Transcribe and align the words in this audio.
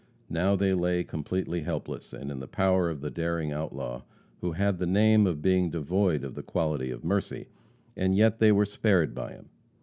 Now 0.31 0.55
they 0.55 0.73
lay 0.73 1.03
completely 1.03 1.61
helpless, 1.61 2.11
and 2.11 2.31
in 2.31 2.39
the 2.39 2.47
power 2.47 2.89
of 2.89 3.01
the 3.01 3.11
daring 3.11 3.51
outlaw, 3.51 4.01
who 4.39 4.53
had 4.53 4.79
the 4.79 4.87
name 4.87 5.27
of 5.27 5.43
being 5.43 5.69
devoid 5.69 6.23
of 6.23 6.33
the 6.33 6.41
quality 6.41 6.89
of 6.89 7.03
mercy. 7.03 7.49
And 7.95 8.15
yet 8.15 8.39
they 8.39 8.51
were 8.51 8.65
spared 8.65 9.13
by 9.13 9.33
him. 9.33 9.49